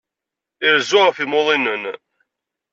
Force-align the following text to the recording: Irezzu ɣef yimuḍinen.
Irezzu 0.67 0.99
ɣef 1.01 1.17
yimuḍinen. 1.19 1.83